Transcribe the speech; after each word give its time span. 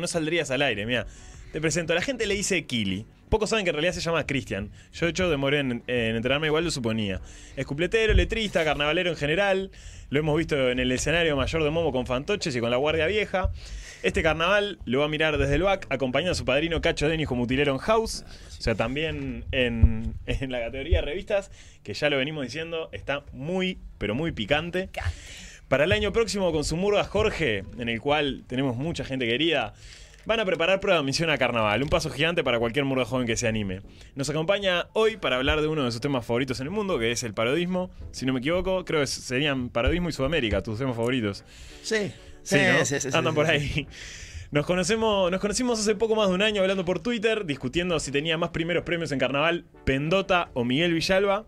no 0.00 0.06
saldrías 0.06 0.50
al 0.50 0.62
aire, 0.62 0.86
mira. 0.86 1.06
Te 1.52 1.60
presento, 1.60 1.94
la 1.94 2.02
gente 2.02 2.26
le 2.26 2.34
dice 2.34 2.64
Kili. 2.64 3.06
Pocos 3.28 3.50
saben 3.50 3.64
que 3.64 3.70
en 3.70 3.74
realidad 3.74 3.94
se 3.94 4.00
llama 4.00 4.26
Cristian. 4.26 4.70
Yo 4.92 5.06
de 5.06 5.10
hecho 5.10 5.30
demoré 5.30 5.60
en, 5.60 5.84
en 5.86 6.16
enterarme, 6.16 6.48
igual 6.48 6.64
lo 6.64 6.70
suponía. 6.70 7.20
Es 7.56 7.64
cupletero, 7.64 8.12
letrista, 8.12 8.64
carnavalero 8.64 9.10
en 9.10 9.16
general. 9.16 9.70
Lo 10.10 10.18
hemos 10.18 10.36
visto 10.36 10.70
en 10.70 10.80
el 10.80 10.90
escenario 10.90 11.36
mayor 11.36 11.62
de 11.62 11.70
Momo 11.70 11.92
con 11.92 12.06
fantoches 12.06 12.54
y 12.56 12.60
con 12.60 12.70
la 12.70 12.76
Guardia 12.76 13.06
Vieja. 13.06 13.50
Este 14.02 14.22
carnaval 14.22 14.78
lo 14.84 14.98
va 14.98 15.06
a 15.06 15.08
mirar 15.08 15.38
desde 15.38 15.54
el 15.54 15.62
BAC, 15.62 15.86
acompañando 15.88 16.32
a 16.32 16.34
su 16.34 16.44
padrino 16.44 16.80
Cacho 16.80 17.08
Denis 17.08 17.26
como 17.26 17.44
utilero 17.44 17.72
en 17.72 17.78
House. 17.78 18.24
O 18.58 18.62
sea, 18.62 18.74
también 18.74 19.44
en, 19.50 20.14
en 20.26 20.52
la 20.52 20.60
categoría 20.60 20.98
de 20.98 21.06
revistas, 21.06 21.50
que 21.82 21.94
ya 21.94 22.10
lo 22.10 22.18
venimos 22.18 22.44
diciendo, 22.44 22.90
está 22.92 23.24
muy, 23.32 23.78
pero 23.98 24.14
muy 24.14 24.32
picante. 24.32 24.90
Para 25.68 25.84
el 25.84 25.92
año 25.92 26.12
próximo, 26.12 26.52
con 26.52 26.64
su 26.64 26.76
murga 26.76 27.04
Jorge, 27.04 27.64
en 27.78 27.88
el 27.88 28.00
cual 28.00 28.44
tenemos 28.46 28.76
mucha 28.76 29.04
gente 29.04 29.26
querida, 29.26 29.72
van 30.26 30.40
a 30.40 30.44
preparar 30.44 30.80
prueba 30.80 30.98
de 31.00 31.04
misión 31.04 31.30
a 31.30 31.38
carnaval. 31.38 31.82
Un 31.82 31.88
paso 31.88 32.10
gigante 32.10 32.44
para 32.44 32.58
cualquier 32.58 32.84
murga 32.84 33.04
joven 33.04 33.26
que 33.26 33.36
se 33.36 33.48
anime. 33.48 33.80
Nos 34.14 34.28
acompaña 34.28 34.88
hoy 34.92 35.16
para 35.16 35.36
hablar 35.36 35.62
de 35.62 35.68
uno 35.68 35.84
de 35.84 35.92
sus 35.92 36.00
temas 36.00 36.26
favoritos 36.26 36.60
en 36.60 36.66
el 36.66 36.70
mundo, 36.70 36.98
que 36.98 37.10
es 37.10 37.22
el 37.22 37.34
parodismo. 37.34 37.90
Si 38.12 38.26
no 38.26 38.32
me 38.32 38.40
equivoco, 38.40 38.84
creo 38.84 39.00
que 39.00 39.06
serían 39.06 39.70
parodismo 39.70 40.08
y 40.08 40.12
Sudamérica, 40.12 40.62
tus 40.62 40.78
temas 40.78 40.96
favoritos. 40.96 41.44
Sí. 41.82 42.12
Sí, 42.42 42.56
¿no? 42.56 42.84
sí, 42.84 43.00
sí, 43.00 43.08
Andan 43.08 43.32
sí, 43.32 43.34
por 43.34 43.46
sí. 43.46 43.52
ahí. 43.52 43.88
Nos 44.50 44.66
conocemos, 44.66 45.32
nos 45.32 45.40
conocimos 45.40 45.80
hace 45.80 45.96
poco 45.96 46.14
más 46.14 46.28
de 46.28 46.34
un 46.34 46.42
año 46.42 46.60
hablando 46.60 46.84
por 46.84 47.00
Twitter, 47.00 47.44
discutiendo 47.44 47.98
si 47.98 48.12
tenía 48.12 48.38
más 48.38 48.50
primeros 48.50 48.84
premios 48.84 49.10
en 49.10 49.18
carnaval, 49.18 49.64
Pendota 49.84 50.50
o 50.54 50.62
Miguel 50.62 50.92
Villalba. 50.92 51.44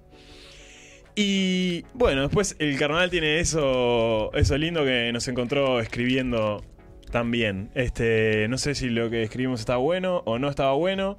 Y 1.18 1.84
bueno, 1.94 2.22
después 2.22 2.56
el 2.58 2.78
carnaval 2.78 3.08
tiene 3.08 3.40
eso, 3.40 4.30
eso 4.34 4.58
lindo 4.58 4.84
que 4.84 5.10
nos 5.14 5.26
encontró 5.28 5.80
escribiendo 5.80 6.62
también. 7.10 7.70
Este, 7.74 8.46
no 8.48 8.58
sé 8.58 8.74
si 8.74 8.90
lo 8.90 9.08
que 9.08 9.22
escribimos 9.22 9.60
estaba 9.60 9.78
bueno 9.78 10.22
o 10.26 10.38
no 10.38 10.50
estaba 10.50 10.74
bueno, 10.74 11.16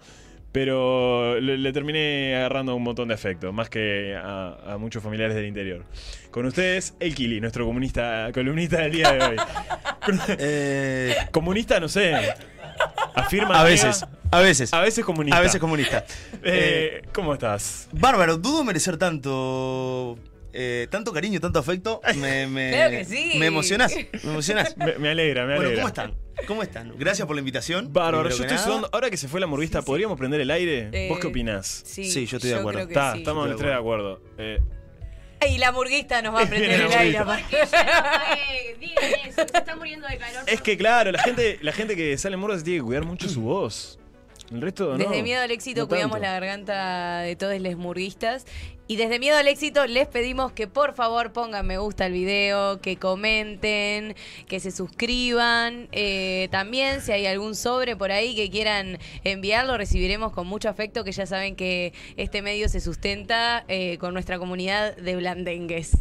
pero 0.52 1.39
le, 1.39 1.58
le 1.58 1.73
terminé 1.73 2.36
agarrando 2.36 2.76
un 2.76 2.84
montón 2.84 3.08
de 3.08 3.16
afecto, 3.16 3.52
más 3.52 3.70
que 3.72 4.16
a, 4.16 4.73
a 4.73 4.78
muchos 4.78 5.02
familiares 5.02 5.36
del 5.36 5.48
interior. 5.48 5.84
Con 6.30 6.45
ustedes, 6.45 6.95
el 7.00 7.16
Kili, 7.16 7.42
nuestro 7.42 7.66
comunista, 7.66 8.30
columnista 8.32 8.82
del 8.82 8.92
día 8.92 9.11
de 9.11 9.23
hoy. 9.23 9.36
Eh, 10.39 11.14
Comunista, 11.32 11.82
no 11.82 11.89
sé. 11.89 12.14
Afirma. 13.14 13.59
a 13.59 13.64
veces, 13.66 14.06
a 14.31 14.39
veces. 14.42 14.73
A 14.73 14.81
veces 14.81 15.03
comunista. 15.06 15.38
A 15.38 15.42
veces 15.42 15.59
comunista. 15.59 16.06
Eh, 16.44 17.02
¿Cómo 17.14 17.33
estás? 17.33 17.89
Bárbaro, 17.92 18.38
dudo 18.38 18.64
merecer 18.64 18.97
tanto. 18.97 20.17
eh, 20.53 20.88
tanto 20.89 21.11
cariño, 21.11 21.39
tanto 21.39 21.59
afecto. 21.59 22.02
Me, 22.16 22.48
me, 22.48 22.70
Claro 22.73 22.92
que 22.92 23.05
sí. 23.05 23.33
Me 23.38 23.48
emocionás. 23.48 23.94
Me 23.95 24.31
emocionás. 24.31 24.75
Me, 24.78 24.98
me 24.98 25.09
alegra, 25.09 25.45
me 25.45 25.55
Bueno, 25.55 25.61
alegra. 25.70 25.81
¿cómo 25.81 25.88
están? 25.88 26.14
¿Cómo 26.48 26.64
están? 26.64 26.94
Gracias 26.98 27.25
por 27.25 27.36
la 27.36 27.39
invitación. 27.42 27.92
Bárbaro, 27.92 28.30
yo 28.30 28.44
estoy 28.44 28.58
sudando. 28.58 28.89
Ahora 28.94 29.09
que 29.09 29.17
se 29.17 29.28
fue 29.28 29.39
la 29.39 29.48
murguista, 29.48 29.81
¿podríamos 29.81 30.17
prender 30.17 30.39
el 30.42 30.52
aire? 30.52 30.89
Eh, 30.94 31.08
¿Vos 31.09 31.20
qué 31.20 31.28
opinás? 31.28 31.81
Sí, 31.86 32.05
Sí, 32.09 32.25
yo 32.28 32.38
estoy 32.38 32.52
de 32.52 32.58
acuerdo. 32.58 32.80
creo 32.80 32.88
que 32.88 32.94
Está, 32.94 33.14
sí. 33.14 33.20
estamos 33.20 33.48
los 33.50 33.58
tres 33.58 33.72
de 33.72 33.75
acuerdo. 33.78 34.22
Eh, 34.38 34.59
Y 35.52 35.58
la 35.58 35.72
murguista 35.72 36.22
nos 36.22 36.36
va 36.36 36.44
a 36.44 36.45
prender 36.45 36.81
el 36.81 36.92
aire. 36.94 37.17
Eh, 37.20 38.75
digan 38.80 39.03
eso, 39.28 39.45
se 39.52 39.58
está 39.58 39.75
muriendo 39.75 40.08
de 40.08 40.17
calor. 40.17 40.44
es 40.48 40.61
que 40.61 40.78
claro, 40.78 41.11
la 41.11 41.22
gente, 41.23 41.58
la 41.61 41.72
gente 41.72 41.95
que 41.95 42.17
sale 42.17 42.36
en 42.36 42.39
murga 42.39 42.58
se 42.58 42.64
tiene 42.64 42.80
que 42.80 42.86
cuidar 42.86 43.05
mucho 43.05 43.28
su 43.30 43.42
voz. 43.42 44.00
El 44.52 44.62
resto 44.62 44.92
no. 44.92 44.98
Desde 44.98 45.23
Miedo 45.23 45.42
al 45.42 45.52
Éxito 45.52 45.81
no 45.81 45.88
cuidamos 45.88 46.20
la 46.20 46.31
garganta 46.31 47.20
de 47.20 47.36
todos 47.36 47.59
los 47.59 47.76
murguistas. 47.76 48.45
Y 48.89 48.95
desde 48.95 49.20
Miedo 49.20 49.36
al 49.36 49.50
Éxito 49.50 49.86
les 49.86 50.08
pedimos 50.08 50.54
que 50.54 50.67
por 50.67 50.94
favor 50.94 51.34
pongan 51.34 51.67
me 51.67 51.78
gusta 51.78 52.06
al 52.06 52.14
video, 52.14 52.80
que 52.80 52.95
comenten, 52.95 54.16
que 54.48 54.62
se 54.62 54.72
suscriban. 54.72 55.89
Eh, 55.92 56.48
también 56.52 57.02
si 57.02 57.12
hay 57.12 57.26
algún 57.26 57.56
sobre 57.56 57.98
por 57.98 58.14
ahí 58.14 58.34
que 58.34 58.50
quieran 58.50 58.98
enviarlo, 59.26 59.78
recibiremos 59.78 60.31
con 60.31 60.48
mucho 60.48 60.70
afecto, 60.70 61.04
que 61.04 61.11
ya 61.11 61.26
saben 61.26 61.58
que 61.58 61.92
este 62.16 62.42
medio 62.42 62.70
se 62.70 62.80
sustenta 62.80 63.66
eh, 63.67 63.98
con 63.98 64.14
nuestra 64.14 64.39
comunidad 64.39 64.95
de 64.95 65.17
blandengues. 65.17 65.98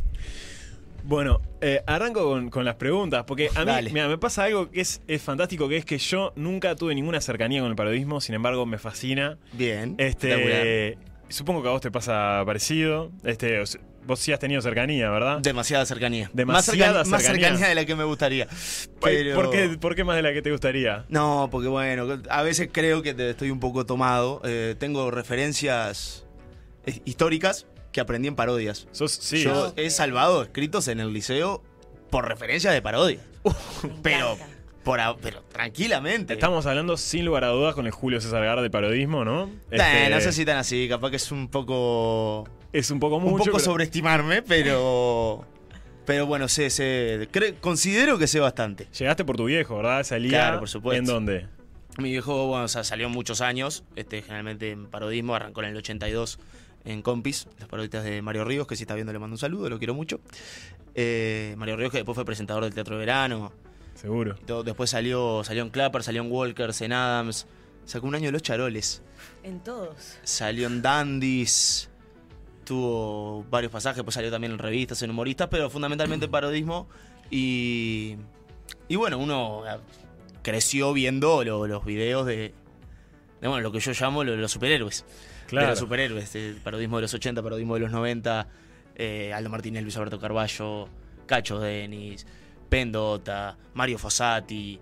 Bueno, 1.07 1.41
eh, 1.61 1.83
arranco 1.87 2.25
con, 2.25 2.51
con 2.51 2.65
las 2.65 2.75
preguntas, 2.75 3.25
porque 3.27 3.49
a 3.55 3.65
mí 3.65 3.71
mira, 3.93 4.09
me 4.09 4.19
pasa 4.19 4.45
algo 4.45 4.71
que 4.71 4.81
es, 4.81 5.01
es 5.07 5.23
fantástico, 5.23 5.69
que 5.69 5.77
es 5.77 5.85
que 5.85 5.99
yo 5.99 6.33
nunca 6.35 6.75
tuve 6.75 6.95
ninguna 6.97 7.21
cercanía 7.21 7.61
con 7.61 7.71
el 7.71 7.77
periodismo, 7.77 8.21
sin 8.21 8.35
embargo 8.35 8.67
me 8.67 8.79
fascina. 8.79 9.39
Bien. 9.53 9.95
Este, 9.99 10.99
supongo 11.29 11.63
que 11.63 11.69
a 11.69 11.71
vos 11.71 11.81
te 11.81 11.93
pasa 11.93 12.43
parecido. 12.45 13.13
Este, 13.23 13.61
o 13.61 13.67
sea, 13.67 13.81
vos 14.05 14.19
sí 14.19 14.33
has 14.33 14.41
tenido 14.41 14.61
cercanía, 14.63 15.09
¿verdad? 15.11 15.39
Demasiada 15.41 15.87
cercanía. 15.87 16.29
Demasiada 16.33 16.93
más, 16.93 16.97
cerca- 17.07 17.11
más 17.11 17.23
cercanía. 17.23 17.47
cercanía 17.51 17.69
de 17.69 17.75
la 17.77 17.85
que 17.85 17.95
me 17.95 18.05
gustaría. 18.05 18.49
Pero... 19.01 19.35
¿Por, 19.37 19.51
qué, 19.51 19.69
¿Por 19.81 19.95
qué 19.95 20.03
más 20.03 20.17
de 20.17 20.23
la 20.23 20.33
que 20.33 20.43
te 20.43 20.51
gustaría? 20.51 21.05
No, 21.09 21.49
porque 21.53 21.69
bueno, 21.69 22.21
a 22.29 22.43
veces 22.43 22.69
creo 22.73 23.03
que 23.03 23.15
te- 23.15 23.31
estoy 23.31 23.51
un 23.53 23.61
poco 23.61 23.87
tomado. 23.87 24.41
Eh, 24.45 24.75
tengo 24.79 25.11
referencias 25.13 26.25
históricas 27.05 27.67
que 27.97 28.01
aprendí 28.03 28.29
en 28.29 28.37
parodias. 28.37 28.87
Sos, 28.93 29.11
sí, 29.13 29.43
Yo 29.43 29.73
he 29.77 29.89
salvado 29.91 30.43
escritos 30.43 30.87
en 30.89 31.01
el 31.01 31.13
liceo 31.15 31.63
por 32.11 32.29
referencias 32.29 32.75
de 32.75 32.83
parodias. 32.83 33.23
pero, 34.03 34.35
encanta. 34.35 34.55
por, 34.85 35.01
a- 35.01 35.17
pero 35.17 35.43
tranquilamente. 35.51 36.35
Estamos 36.35 36.67
hablando 36.67 36.99
sin 36.99 37.25
lugar 37.25 37.45
a 37.45 37.49
dudas 37.49 37.75
con 37.75 37.87
el 37.87 37.93
Julio 37.93 38.21
César 38.21 38.45
Gar 38.45 38.61
de 38.61 38.69
periodismo, 38.69 39.25
¿no? 39.25 39.45
Eh, 39.71 39.79
Este, 39.79 40.11
no 40.11 40.21
sé 40.21 40.33
si 40.33 40.45
tan 40.45 40.59
así, 40.59 40.89
capaz 40.91 41.09
que 41.11 41.17
es 41.17 41.33
un 41.33 41.49
poco. 41.49 42.47
Es 42.73 42.91
un 42.91 43.01
poco 43.01 43.19
mucho. 43.19 43.33
un 43.33 43.39
poco 43.39 43.53
pero- 43.53 43.65
sobreestimarme, 43.65 44.43
pero. 44.43 45.47
Pero 46.05 46.27
bueno, 46.27 46.49
sé, 46.49 46.69
sé. 46.71 47.29
cre- 47.33 47.55
considero 47.61 48.19
que 48.19 48.27
sé 48.27 48.39
bastante. 48.41 48.87
Llegaste 48.97 49.25
por 49.25 49.37
tu 49.39 49.47
viejo, 49.47 49.77
¿verdad? 49.79 50.05
Salía. 50.05 50.31
Claro, 50.31 50.59
por 50.61 50.69
supuesto. 50.69 50.99
¿En 51.01 51.07
dónde? 51.07 51.47
Mi 51.99 52.11
viejo, 52.11 52.47
bueno, 52.47 52.65
o 52.67 52.69
sea, 52.69 52.85
salió 52.85 53.09
muchos 53.09 53.41
años, 53.41 53.85
este, 53.97 54.21
generalmente 54.21 54.71
en 54.71 54.87
parodismo, 54.87 55.35
arrancó 55.35 55.63
en 55.63 55.71
el 55.71 55.77
82 55.79 56.39
en 56.87 57.03
Compis, 57.03 57.47
las 57.59 57.69
paroditas 57.69 58.03
de 58.05 58.23
Mario 58.23 58.45
Ríos, 58.45 58.67
que 58.67 58.77
si 58.77 58.85
está 58.85 58.95
viendo 58.95 59.13
le 59.13 59.19
mando 59.19 59.35
un 59.35 59.39
saludo, 59.39 59.69
lo 59.69 59.79
quiero 59.79 59.93
mucho. 59.95 60.21
Eh, 60.95 61.55
Mario 61.59 61.77
Ríos, 61.77 61.91
que 61.93 61.99
después 61.99 62.15
fue 62.15 62.25
presentador 62.25 62.65
del 62.65 62.73
Teatro 62.75 62.95
de 62.95 63.01
Verano, 63.01 63.53
Seguro. 63.95 64.37
todo- 64.47 64.63
después 64.63 64.89
salió, 64.89 65.43
salió 65.45 65.63
en 65.63 65.71
Clapper, 65.71 66.03
salió 66.03 66.23
en 66.23 66.33
Walkers, 66.33 66.81
en 66.81 66.93
Adams, 66.95 67.47
sacó 67.85 68.07
un 68.07 68.15
año 68.15 68.27
de 68.27 68.33
Los 68.33 68.43
Charoles, 68.43 69.03
En 69.43 69.61
todos. 69.61 70.17
salió 70.23 70.67
en 70.69 70.81
Dandies, 70.81 71.91
tuvo 72.65 73.45
varios 73.51 73.71
pasajes, 73.73 74.03
pues 74.03 74.15
salió 74.15 74.31
también 74.31 74.53
en 74.53 74.59
revistas, 74.59 75.03
en 75.03 75.11
humoristas, 75.11 75.49
pero 75.51 75.69
fundamentalmente 75.71 76.25
en 76.27 76.31
parodismo. 76.33 76.89
Y, 77.31 78.17
y 78.89 78.97
bueno, 78.97 79.19
uno 79.19 79.65
eh, 79.69 79.79
creció 80.43 80.93
viendo 80.93 81.45
lo- 81.45 81.67
los 81.67 81.85
videos 81.85 82.27
de, 82.27 82.55
de, 83.41 83.49
bueno, 83.49 83.61
lo 83.61 83.73
que 83.73 83.81
yo 83.81 83.93
llamo 83.93 84.25
lo- 84.25 84.37
los 84.37 84.51
superhéroes. 84.53 85.05
Claro. 85.47 85.67
De 85.67 85.71
los 85.73 85.79
superhéroes, 85.79 86.35
el 86.35 86.57
parodismo 86.57 86.97
de 86.97 87.03
los 87.03 87.15
80, 87.15 87.43
parodismo 87.43 87.75
de 87.75 87.81
los 87.81 87.93
90, 87.93 88.49
eh, 88.97 89.33
Aldo 89.33 89.51
Martínez, 89.51 89.83
Luis 89.83 89.97
Alberto 89.97 90.19
Carballo, 90.19 90.89
Cacho 91.27 91.59
Denis, 91.61 92.27
Pendota, 92.69 93.57
Mario 93.75 93.99
Fossati, 93.99 94.79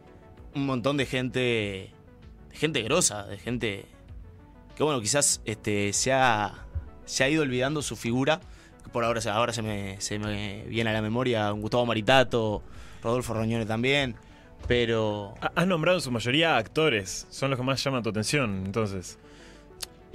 un 0.55 0.67
montón 0.67 0.97
de 0.97 1.07
gente, 1.07 1.39
de 1.41 2.57
gente 2.57 2.83
grosa, 2.83 3.25
de 3.27 3.39
gente 3.39 3.87
que 4.77 4.83
bueno, 4.83 5.01
quizás 5.01 5.41
este, 5.45 5.93
se, 5.93 6.13
ha, 6.13 6.53
se 7.05 7.23
ha 7.25 7.29
ido 7.29 7.43
olvidando 7.43 7.81
su 7.83 7.95
figura. 7.97 8.41
Por 8.93 9.05
ahora, 9.05 9.21
se- 9.21 9.31
ahora 9.31 9.53
se, 9.53 9.63
me, 9.63 10.01
se 10.01 10.19
me 10.19 10.65
viene 10.69 10.91
a 10.91 10.93
la 10.93 11.03
memoria 11.03 11.53
un 11.53 11.61
Gustavo 11.61 11.87
Maritato, 11.87 12.63
Rodolfo 13.03 13.35
Roñone 13.35 13.67
también, 13.67 14.17
pero 14.67 15.35
Ha- 15.41 15.53
Has 15.57 15.67
nombrado 15.67 15.99
en 15.99 16.03
su 16.03 16.11
mayoría 16.11 16.57
actores. 16.57 17.27
Son 17.31 17.51
los 17.51 17.59
que 17.59 17.65
más 17.65 17.83
llaman 17.85 18.03
tu 18.03 18.11
atención, 18.11 18.63
entonces. 18.67 19.19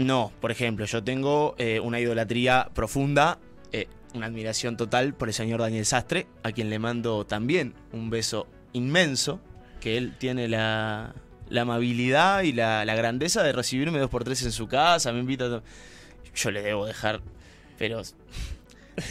No, 0.03 0.31
por 0.39 0.51
ejemplo, 0.51 0.85
yo 0.85 1.03
tengo 1.03 1.55
eh, 1.57 1.79
una 1.79 1.99
idolatría 1.99 2.69
profunda, 2.73 3.37
eh, 3.71 3.87
una 4.13 4.27
admiración 4.27 4.77
total 4.77 5.13
por 5.13 5.27
el 5.27 5.33
señor 5.33 5.59
Daniel 5.59 5.85
Sastre, 5.85 6.27
a 6.43 6.51
quien 6.51 6.69
le 6.69 6.79
mando 6.79 7.25
también 7.25 7.73
un 7.91 8.09
beso 8.09 8.47
inmenso, 8.73 9.41
que 9.81 9.97
él 9.97 10.15
tiene 10.17 10.47
la, 10.47 11.13
amabilidad 11.53 12.43
y 12.43 12.53
la, 12.53 12.85
la 12.85 12.95
grandeza 12.95 13.43
de 13.43 13.51
recibirme 13.51 13.99
dos 13.99 14.09
por 14.09 14.23
tres 14.23 14.41
en 14.43 14.51
su 14.51 14.67
casa, 14.67 15.11
me 15.11 15.19
invita 15.19 15.45
a... 15.45 15.61
Yo 16.35 16.51
le 16.51 16.61
debo 16.61 16.85
dejar, 16.85 17.21
pero... 17.77 18.01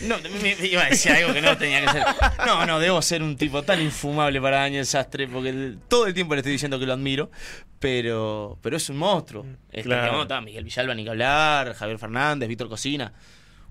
No, 0.06 0.16
me, 0.42 0.54
me 0.56 0.66
iba 0.66 0.82
a 0.84 0.88
decir 0.90 1.12
algo 1.12 1.32
que 1.32 1.40
no 1.40 1.56
tenía 1.58 1.80
que 1.84 1.88
ser. 1.90 2.02
No, 2.46 2.66
no, 2.66 2.78
debo 2.80 3.00
ser 3.02 3.22
un 3.22 3.36
tipo 3.36 3.62
tan 3.62 3.80
infumable 3.80 4.40
para 4.40 4.58
Daniel 4.60 4.86
Sastre, 4.86 5.28
porque 5.28 5.50
el- 5.50 5.78
todo 5.88 6.06
el 6.06 6.14
tiempo 6.14 6.34
le 6.34 6.40
estoy 6.40 6.52
diciendo 6.52 6.78
que 6.78 6.86
lo 6.86 6.92
admiro, 6.94 7.30
pero, 7.78 8.58
pero 8.62 8.76
es 8.76 8.88
un 8.90 8.96
monstruo. 8.96 9.46
Este, 9.70 9.82
Claro. 9.84 10.12
no, 10.12 10.22
está 10.22 10.40
Miguel 10.40 10.64
Villalba, 10.64 10.94
ni 10.94 11.04
que 11.04 11.10
hablar, 11.10 11.74
Javier 11.74 11.98
Fernández, 11.98 12.48
Víctor 12.48 12.68
Cocina. 12.68 13.12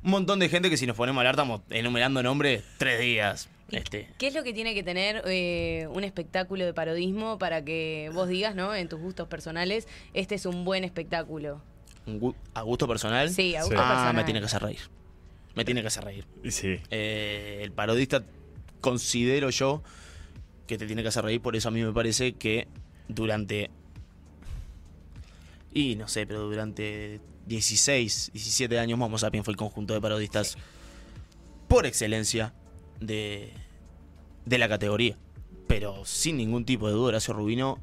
Un 0.03 0.11
montón 0.11 0.39
de 0.39 0.47
gente 0.49 0.69
que 0.69 0.77
si 0.77 0.85
nos 0.87 0.95
ponemos 0.95 1.17
a 1.17 1.21
hablar 1.21 1.33
estamos 1.35 1.61
enumerando 1.69 2.21
nombres 2.23 2.63
tres 2.77 2.99
días. 2.99 3.49
Este, 3.71 4.07
¿Qué 4.17 4.27
es 4.27 4.33
lo 4.33 4.43
que 4.43 4.53
tiene 4.53 4.73
que 4.73 4.81
tener 4.83 5.23
eh, 5.25 5.87
un 5.91 6.05
espectáculo 6.05 6.63
de 6.65 6.73
parodismo 6.73 7.37
para 7.37 7.65
que 7.65 8.09
vos 8.13 8.29
digas, 8.29 8.55
¿no? 8.55 8.73
En 8.73 8.87
tus 8.87 8.97
gustos 8.99 9.27
personales, 9.27 9.89
este 10.13 10.35
es 10.35 10.45
un 10.45 10.63
buen 10.63 10.83
espectáculo. 10.85 11.61
a 12.53 12.61
gusto 12.61 12.87
personal. 12.87 13.29
Sí, 13.29 13.55
a 13.55 13.63
Sí. 13.63 13.67
gusto 13.67 13.81
Ah, 13.83 13.89
personal. 13.89 14.15
me 14.15 14.23
tiene 14.23 14.39
que 14.39 14.45
hacer 14.45 14.61
reír. 14.61 14.79
Me 15.57 15.65
tiene 15.65 15.81
que 15.81 15.87
hacer 15.87 16.03
reír. 16.03 16.23
Sí. 16.49 16.79
Eh, 16.91 17.61
el 17.63 17.71
parodista 17.71 18.23
considero 18.79 19.49
yo 19.49 19.81
que 20.67 20.77
te 20.77 20.85
tiene 20.85 21.01
que 21.01 21.07
hacer 21.07 21.23
reír, 21.23 21.41
por 21.41 21.55
eso 21.55 21.69
a 21.69 21.71
mí 21.71 21.81
me 21.81 21.91
parece 21.91 22.33
que 22.33 22.67
durante. 23.07 23.71
Y 25.73 25.95
no 25.95 26.07
sé, 26.07 26.27
pero 26.27 26.41
durante 26.41 27.21
16, 27.47 28.29
17 28.33 28.77
años, 28.77 28.99
Momo 28.99 29.17
Sapiens 29.17 29.45
fue 29.45 29.53
el 29.53 29.57
conjunto 29.57 29.95
de 29.95 29.99
parodistas 30.01 30.59
por 31.67 31.87
excelencia 31.87 32.53
de, 32.99 33.51
de 34.45 34.57
la 34.59 34.69
categoría. 34.69 35.17
Pero 35.65 36.05
sin 36.05 36.37
ningún 36.37 36.65
tipo 36.65 36.87
de 36.87 36.93
duda, 36.93 37.07
Horacio 37.07 37.33
Rubino 37.33 37.79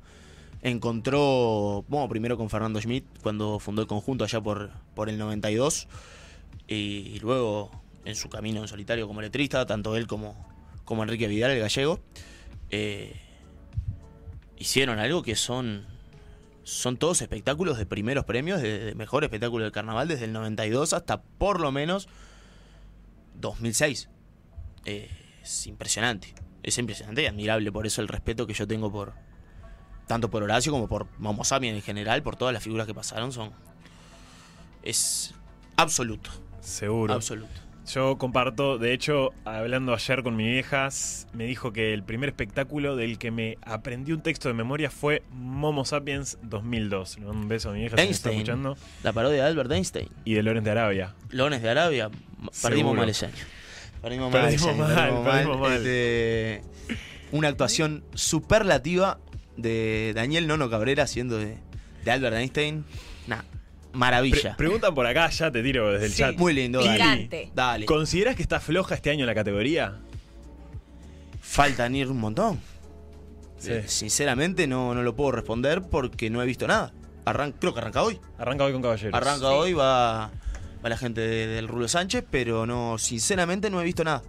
encontró, 0.63 1.85
bueno, 1.89 2.09
primero 2.09 2.37
con 2.37 2.49
Fernando 2.51 2.81
Schmidt, 2.81 3.05
cuando 3.21 3.59
fundó 3.59 3.83
el 3.83 3.89
conjunto 3.89 4.23
allá 4.23 4.41
por, 4.41 4.71
por 4.95 5.09
el 5.09 5.19
92, 5.19 5.89
y 6.67 7.19
luego 7.21 7.71
en 8.05 8.15
su 8.15 8.29
camino 8.29 8.61
en 8.61 8.69
solitario 8.69 9.07
como 9.07 9.21
letrista, 9.21 9.65
tanto 9.67 9.97
él 9.97 10.07
como, 10.07 10.37
como 10.85 11.03
Enrique 11.03 11.27
Vidal, 11.27 11.53
el 11.53 11.61
gallego, 11.61 12.01
eh, 12.71 13.21
hicieron 14.57 14.99
algo 14.99 15.23
que 15.23 15.37
son, 15.37 15.87
son 16.63 16.97
todos 16.97 17.23
espectáculos 17.23 17.79
de 17.79 17.87
primeros 17.87 18.25
premios, 18.25 18.61
de, 18.61 18.95
mejor 18.95 19.25
espectáculo 19.25 19.65
del 19.65 19.73
carnaval, 19.73 20.09
desde 20.09 20.27
el 20.27 20.33
92 20.33 20.93
hasta 20.93 21.23
por 21.23 21.61
lo 21.61 21.73
menos 21.73 22.09
2006. 23.41 24.09
Eh, 24.85 25.11
es 25.43 25.67
impresionante, 25.67 26.35
es 26.63 26.77
impresionante 26.79 27.23
y 27.23 27.27
admirable, 27.27 27.73
por 27.73 27.87
eso 27.87 28.03
el 28.03 28.09
respeto 28.09 28.47
que 28.47 28.55
yo 28.55 28.67
tengo 28.67 28.91
por 28.93 29.15
tanto 30.07 30.31
por 30.31 30.43
Horacio 30.43 30.71
como 30.71 30.87
por 30.87 31.07
Momo 31.19 31.45
Sapien 31.45 31.75
en 31.75 31.81
general, 31.81 32.23
por 32.23 32.37
todas 32.37 32.53
las 32.53 32.63
figuras 32.63 32.87
que 32.87 32.93
pasaron, 32.93 33.33
son 33.33 33.53
es 34.83 35.35
absoluto, 35.77 36.31
Seguro. 36.65 37.15
absoluto. 37.15 37.51
Yo 37.93 38.17
comparto, 38.17 38.79
de 38.79 38.95
hecho, 38.95 39.33
hablando 39.45 39.93
ayer 39.93 40.23
con 40.23 40.37
mi 40.37 40.49
vieja, 40.51 40.89
me 41.35 41.45
dijo 41.45 41.71
que 41.75 41.93
el 41.93 42.03
primer 42.03 42.31
espectáculo 42.31 42.97
del 42.97 43.19
que 43.19 43.31
me 43.31 43.59
aprendí 43.61 44.13
un 44.13 44.23
texto 44.23 44.49
de 44.49 44.55
memoria 44.55 44.89
fue 44.91 45.23
Momo 45.33 45.85
Sapiens 45.85 46.39
2002. 46.45 47.19
Le 47.19 47.27
mando 47.27 47.41
un 47.43 47.49
beso 47.49 47.69
a 47.69 47.73
mi 47.75 47.81
vieja 47.81 47.97
si 47.99 48.03
me 48.03 48.11
está 48.11 48.31
Einstein. 48.31 48.37
escuchando. 48.39 48.79
La 49.03 49.13
parodia 49.13 49.43
de 49.43 49.49
Albert 49.51 49.71
Einstein. 49.71 50.09
Y 50.25 50.33
de 50.33 50.43
Lorenz 50.43 50.65
de 50.65 50.71
Arabia. 50.71 51.15
Leones 51.29 51.61
de 51.61 51.69
Arabia, 51.69 52.09
perdimos 52.09 52.57
Seguro. 52.57 52.95
mal 52.95 53.09
ese 53.11 53.27
año. 53.27 53.35
Perdimos, 54.01 54.33
Perdimos 54.33 54.33
mal, 54.33 54.55
ese 54.55 54.69
año, 54.71 54.79
mal, 54.79 54.95
perdimos 54.95 55.25
perdimos 55.35 55.61
mal. 55.61 55.77
Este, 55.77 56.63
una 57.33 57.49
actuación 57.49 58.03
superlativa 58.15 59.19
de 59.59 60.13
Daniel 60.15 60.47
Nono 60.47 60.71
Cabrera 60.71 61.03
haciendo 61.03 61.37
de, 61.37 61.59
de 62.03 62.11
Albert 62.11 62.37
Einstein. 62.37 62.87
Nah, 63.27 63.43
Pre- 63.95 63.99
maravilla. 63.99 64.57
preguntan 64.57 64.95
por 64.95 65.07
acá, 65.07 65.29
ya 65.31 65.51
te 65.51 65.63
tiro 65.63 65.93
desde 65.93 66.07
el 66.07 66.13
Sí. 66.13 66.19
chat. 66.19 66.37
Muy 66.37 66.53
lindo, 66.53 66.83
dale. 66.85 67.51
Dale. 67.55 67.87
¿Consideras 67.87 68.37
que 68.37 68.43
está 68.43 68.61
floja 68.61 68.95
este 68.95 69.11
año 69.11 69.21
en 69.21 69.27
la 69.27 69.35
categoría? 69.35 69.99
Faltan 71.41 71.95
ir 71.95 72.09
un 72.11 72.19
montón. 72.19 72.61
Sí. 73.59 73.71
Eh, 73.73 73.85
Sinceramente 73.87 74.67
no, 74.67 74.95
no 74.95 75.03
lo 75.03 75.15
puedo 75.15 75.33
responder 75.33 75.83
porque 75.83 76.31
no 76.31 76.43
he 76.43 76.47
visto 76.47 76.67
nada. 76.67 76.93
Arran- 77.25 77.55
creo 77.59 77.73
que 77.73 77.81
arranca 77.81 78.03
hoy. 78.03 78.21
Arranca 78.39 78.65
hoy 78.65 78.73
con 78.73 78.83
Caballeros. 78.83 79.15
Arranca 79.15 79.49
Sí. 79.49 79.55
hoy, 79.55 79.73
va, 79.73 80.31
va 80.85 80.89
la 80.89 80.97
gente 80.99 81.21
de- 81.23 81.47
del 81.47 81.69
Rulo 81.69 81.89
Sánchez, 81.89 82.25
pero 82.31 82.67
no, 82.67 82.99
sinceramente 82.99 83.71
no 83.71 83.81
he 83.81 83.85
visto 83.85 84.05
nada. 84.05 84.23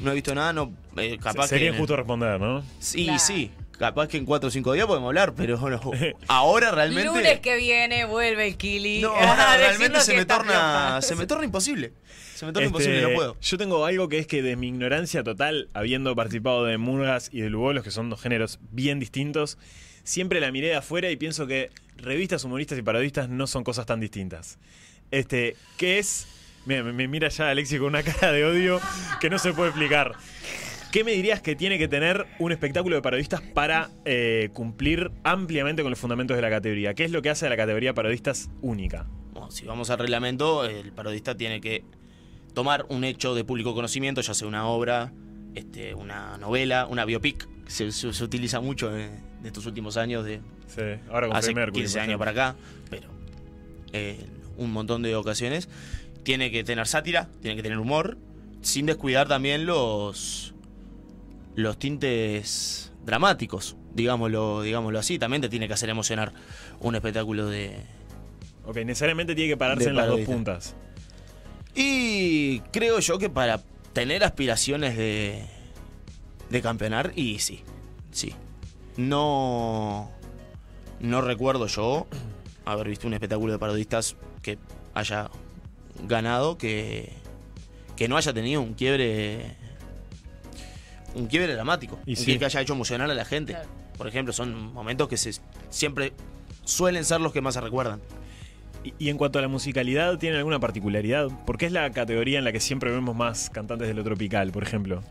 No 0.00 0.10
he 0.12 0.14
visto 0.14 0.34
nada, 0.34 0.52
no, 0.52 0.72
eh, 0.96 1.18
capaz 1.18 1.48
Sería 1.48 1.68
que... 1.70 1.76
injusto 1.76 1.94
responder, 1.94 2.40
¿no? 2.40 2.64
Sí, 2.80 3.04
Claro. 3.04 3.18
sí. 3.20 3.50
Capaz 3.80 4.08
que 4.08 4.18
en 4.18 4.26
4 4.26 4.48
o 4.48 4.50
5 4.50 4.74
días 4.74 4.86
podemos 4.86 5.06
hablar, 5.06 5.32
pero 5.34 5.56
no. 5.56 5.80
ahora 6.28 6.70
realmente. 6.70 7.06
Lunes 7.06 7.40
que 7.40 7.56
viene 7.56 8.04
vuelve 8.04 8.48
el 8.48 8.58
Kili. 8.58 9.00
No, 9.00 9.08
ahora 9.16 9.56
realmente 9.56 10.00
se 10.02 10.14
me 10.14 10.26
torna. 10.26 11.00
Se 11.00 11.16
me 11.16 11.26
torna 11.26 11.46
imposible. 11.46 11.94
Se 12.34 12.44
me 12.44 12.52
torna 12.52 12.66
Este, 12.66 12.78
imposible, 12.78 13.00
no 13.00 13.14
puedo. 13.14 13.36
Yo 13.40 13.56
tengo 13.56 13.86
algo 13.86 14.10
que 14.10 14.18
es 14.18 14.26
que 14.26 14.42
de 14.42 14.54
mi 14.56 14.68
ignorancia 14.68 15.24
total, 15.24 15.70
habiendo 15.72 16.14
participado 16.14 16.66
de 16.66 16.76
Murgas 16.76 17.30
y 17.32 17.40
de 17.40 17.48
Lugolos, 17.48 17.82
que 17.82 17.90
son 17.90 18.10
dos 18.10 18.20
géneros 18.20 18.58
bien 18.70 19.00
distintos, 19.00 19.56
siempre 20.04 20.40
la 20.40 20.52
miré 20.52 20.68
de 20.68 20.74
afuera 20.74 21.10
y 21.10 21.16
pienso 21.16 21.46
que 21.46 21.70
revistas, 21.96 22.44
humoristas 22.44 22.78
y 22.78 22.82
parodistas 22.82 23.30
no 23.30 23.46
son 23.46 23.64
cosas 23.64 23.86
tan 23.86 23.98
distintas. 23.98 24.58
Este, 25.10 25.56
¿qué 25.78 25.98
es? 25.98 26.26
Mira, 26.66 26.82
me, 26.82 26.92
me 26.92 27.08
mira 27.08 27.30
ya 27.30 27.48
Alexi 27.48 27.78
con 27.78 27.86
una 27.86 28.02
cara 28.02 28.30
de 28.30 28.44
odio 28.44 28.78
que 29.22 29.30
no 29.30 29.38
se 29.38 29.54
puede 29.54 29.70
explicar. 29.70 30.16
¿Qué 30.92 31.04
me 31.04 31.12
dirías 31.12 31.40
que 31.40 31.54
tiene 31.54 31.78
que 31.78 31.86
tener 31.86 32.26
un 32.40 32.50
espectáculo 32.50 32.96
de 32.96 33.02
parodistas 33.02 33.40
para 33.40 33.90
eh, 34.04 34.50
cumplir 34.52 35.12
ampliamente 35.22 35.82
con 35.82 35.90
los 35.90 35.98
fundamentos 36.00 36.36
de 36.36 36.42
la 36.42 36.50
categoría? 36.50 36.94
¿Qué 36.94 37.04
es 37.04 37.12
lo 37.12 37.22
que 37.22 37.30
hace 37.30 37.46
a 37.46 37.48
la 37.48 37.56
categoría 37.56 37.94
parodistas 37.94 38.50
única? 38.60 39.06
Bueno, 39.32 39.52
si 39.52 39.66
vamos 39.66 39.90
al 39.90 40.00
reglamento, 40.00 40.64
el 40.64 40.90
parodista 40.92 41.36
tiene 41.36 41.60
que 41.60 41.84
tomar 42.54 42.86
un 42.88 43.04
hecho 43.04 43.36
de 43.36 43.44
público 43.44 43.72
conocimiento, 43.72 44.20
ya 44.20 44.34
sea 44.34 44.48
una 44.48 44.66
obra, 44.66 45.12
este, 45.54 45.94
una 45.94 46.36
novela, 46.38 46.86
una 46.88 47.04
biopic, 47.04 47.46
que 47.64 47.70
se, 47.70 47.92
se- 47.92 48.12
se 48.12 48.24
utiliza 48.24 48.60
mucho 48.60 48.90
en, 48.96 49.10
en 49.40 49.46
estos 49.46 49.66
últimos 49.66 49.96
años, 49.96 50.24
de 50.24 50.40
Sí, 50.66 50.82
ahora 51.08 51.28
con 51.28 51.36
hace 51.36 51.54
Mercury, 51.54 51.82
15 51.82 51.98
por 51.98 52.02
años 52.02 52.18
para 52.18 52.30
acá, 52.32 52.56
pero 52.90 53.08
en 53.92 54.16
un 54.56 54.72
montón 54.72 55.02
de 55.02 55.14
ocasiones. 55.14 55.68
Tiene 56.24 56.50
que 56.50 56.64
tener 56.64 56.86
sátira, 56.86 57.28
tiene 57.40 57.56
que 57.56 57.62
tener 57.62 57.78
humor, 57.78 58.18
sin 58.60 58.86
descuidar 58.86 59.26
también 59.28 59.64
los, 59.66 60.54
los 61.62 61.78
tintes 61.78 62.92
dramáticos, 63.04 63.76
digámoslo, 63.94 64.62
digámoslo 64.62 64.98
así. 64.98 65.18
También 65.18 65.42
te 65.42 65.48
tiene 65.48 65.68
que 65.68 65.74
hacer 65.74 65.88
emocionar 65.88 66.32
un 66.80 66.94
espectáculo 66.94 67.46
de, 67.46 67.84
Ok, 68.70 68.76
necesariamente 68.76 69.34
tiene 69.34 69.50
que 69.50 69.56
pararse 69.56 69.88
en 69.88 69.96
las 69.96 70.06
dos 70.06 70.20
puntas. 70.20 70.76
Y 71.74 72.60
creo 72.72 73.00
yo 73.00 73.18
que 73.18 73.30
para 73.30 73.60
tener 73.92 74.22
aspiraciones 74.22 74.96
de, 74.96 75.44
de 76.50 76.62
campeonar, 76.62 77.12
y 77.16 77.38
sí, 77.38 77.62
sí. 78.12 78.34
No, 78.96 80.10
no 81.00 81.20
recuerdo 81.20 81.66
yo 81.66 82.06
haber 82.64 82.88
visto 82.88 83.06
un 83.06 83.14
espectáculo 83.14 83.52
de 83.52 83.58
parodistas 83.58 84.16
que 84.42 84.58
haya 84.94 85.30
ganado, 86.06 86.58
que, 86.58 87.12
que 87.96 88.08
no 88.08 88.16
haya 88.16 88.32
tenido 88.32 88.60
un 88.60 88.74
quiebre 88.74 89.56
un 91.14 91.26
quiebre 91.26 91.52
dramático, 91.54 91.98
Y 92.06 92.10
un 92.10 92.16
sí. 92.16 92.24
quiebre 92.24 92.38
que 92.40 92.44
haya 92.46 92.60
hecho 92.60 92.72
emocionar 92.74 93.10
a 93.10 93.14
la 93.14 93.24
gente. 93.24 93.52
Claro. 93.54 93.68
Por 93.96 94.06
ejemplo, 94.08 94.32
son 94.32 94.72
momentos 94.72 95.08
que 95.08 95.16
se, 95.16 95.32
siempre 95.68 96.12
suelen 96.64 97.04
ser 97.04 97.20
los 97.20 97.32
que 97.32 97.40
más 97.40 97.54
se 97.54 97.60
recuerdan. 97.60 98.00
Y, 98.84 98.94
y 98.98 99.08
en 99.10 99.18
cuanto 99.18 99.38
a 99.38 99.42
la 99.42 99.48
musicalidad, 99.48 100.16
¿tiene 100.18 100.38
alguna 100.38 100.58
particularidad? 100.58 101.28
Porque 101.46 101.66
es 101.66 101.72
la 101.72 101.90
categoría 101.90 102.38
en 102.38 102.44
la 102.44 102.52
que 102.52 102.60
siempre 102.60 102.90
vemos 102.90 103.14
más 103.14 103.50
cantantes 103.50 103.88
de 103.88 103.94
lo 103.94 104.02
tropical, 104.02 104.52
por 104.52 104.62
ejemplo. 104.62 105.02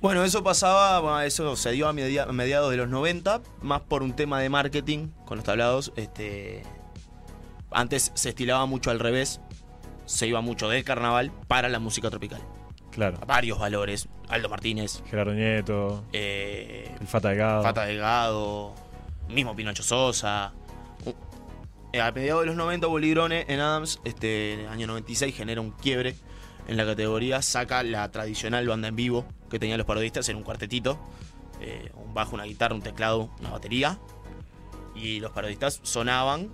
Bueno, 0.00 0.24
eso 0.24 0.42
pasaba, 0.44 1.00
bueno, 1.00 1.20
eso 1.22 1.56
se 1.56 1.70
dio 1.72 1.88
a 1.88 1.92
mediados 1.92 2.70
de 2.70 2.76
los 2.76 2.88
90, 2.88 3.40
más 3.62 3.80
por 3.82 4.02
un 4.02 4.14
tema 4.14 4.40
de 4.40 4.48
marketing 4.48 5.08
con 5.24 5.38
los 5.38 5.44
tablados. 5.44 5.92
Este, 5.96 6.62
antes 7.70 8.12
se 8.14 8.28
estilaba 8.30 8.66
mucho 8.66 8.90
al 8.90 9.00
revés, 9.00 9.40
se 10.04 10.26
iba 10.26 10.40
mucho 10.40 10.68
del 10.68 10.84
carnaval 10.84 11.32
para 11.48 11.68
la 11.68 11.78
música 11.78 12.10
tropical. 12.10 12.40
Claro. 12.96 13.18
Varios 13.26 13.58
valores, 13.58 14.08
Aldo 14.28 14.48
Martínez, 14.48 15.02
Gerardo 15.08 15.34
Nieto, 15.34 16.02
eh, 16.12 16.92
el 16.98 17.06
Fata 17.06 17.28
Delgado. 17.28 17.62
Fata 17.62 17.84
Delgado, 17.84 18.74
mismo 19.28 19.54
Pinocho 19.54 19.82
Sosa. 19.82 20.52
U- 21.04 21.12
eh, 21.92 22.00
A 22.00 22.10
mediados 22.10 22.40
de 22.42 22.46
los 22.46 22.56
90, 22.56 22.86
Boligrone 22.86 23.44
en 23.48 23.60
Adams, 23.60 24.00
este, 24.04 24.54
en 24.54 24.60
el 24.60 24.68
año 24.68 24.86
96, 24.86 25.36
genera 25.36 25.60
un 25.60 25.72
quiebre 25.72 26.16
en 26.68 26.76
la 26.78 26.86
categoría, 26.86 27.42
saca 27.42 27.82
la 27.82 28.10
tradicional 28.10 28.66
banda 28.66 28.88
en 28.88 28.96
vivo 28.96 29.26
que 29.50 29.58
tenían 29.58 29.76
los 29.78 29.86
parodistas 29.86 30.28
en 30.30 30.36
un 30.36 30.42
cuartetito, 30.42 30.98
eh, 31.60 31.90
un 31.96 32.14
bajo, 32.14 32.34
una 32.34 32.44
guitarra, 32.44 32.74
un 32.74 32.82
teclado, 32.82 33.30
una 33.40 33.50
batería, 33.50 33.98
y 34.94 35.20
los 35.20 35.32
parodistas 35.32 35.80
sonaban 35.82 36.48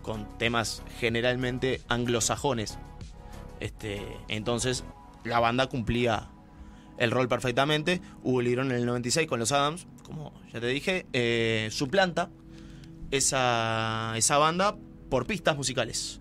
con 0.00 0.38
temas 0.38 0.82
generalmente 1.00 1.80
anglosajones. 1.88 2.78
Este, 3.60 4.00
entonces 4.28 4.84
la 5.24 5.40
banda 5.40 5.66
cumplía 5.68 6.28
el 6.98 7.10
rol 7.10 7.28
perfectamente. 7.28 8.00
Hugo 8.22 8.42
Ligrón 8.42 8.70
en 8.70 8.78
el 8.78 8.86
96 8.86 9.26
con 9.26 9.38
los 9.40 9.52
Adams, 9.52 9.86
como 10.04 10.32
ya 10.52 10.60
te 10.60 10.66
dije, 10.68 11.06
eh, 11.12 11.68
suplanta 11.70 12.30
esa, 13.10 14.14
esa 14.16 14.38
banda 14.38 14.76
por 15.08 15.26
pistas 15.26 15.56
musicales. 15.56 16.20